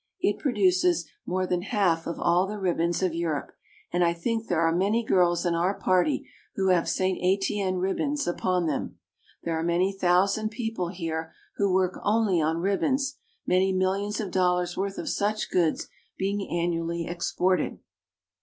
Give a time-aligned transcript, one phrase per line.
[0.19, 3.51] It produces more than half of all the ribbons of Europe,
[3.93, 7.19] and I think there are many girls in our party who have St.
[7.21, 8.97] Etienne ribbons upon them.
[9.43, 14.75] There are many thousand people here who work only on ribbons, many millions of dollars
[14.75, 15.87] worth of such goods
[16.17, 17.77] being annually exported.